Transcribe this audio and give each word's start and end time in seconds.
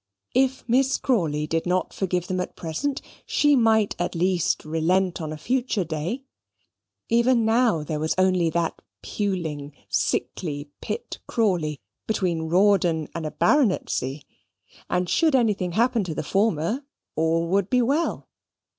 If 0.33 0.67
Miss 0.67 0.97
Crawley 0.97 1.45
did 1.45 1.67
not 1.67 1.93
forgive 1.93 2.25
them 2.25 2.39
at 2.39 2.55
present, 2.55 3.03
she 3.27 3.55
might 3.55 3.95
at 3.99 4.15
least 4.15 4.65
relent 4.65 5.21
on 5.21 5.31
a 5.31 5.37
future 5.37 5.83
day. 5.83 6.23
Even 7.07 7.45
now, 7.45 7.83
there 7.83 7.99
was 7.99 8.15
only 8.17 8.49
that 8.49 8.81
puling, 9.03 9.73
sickly 9.89 10.69
Pitt 10.81 11.19
Crawley 11.27 11.79
between 12.07 12.49
Rawdon 12.49 13.09
and 13.13 13.27
a 13.27 13.31
baronetcy; 13.31 14.23
and 14.89 15.07
should 15.07 15.35
anything 15.35 15.73
happen 15.73 16.03
to 16.05 16.15
the 16.15 16.23
former, 16.23 16.83
all 17.15 17.47
would 17.49 17.69
be 17.69 17.83
well. 17.83 18.27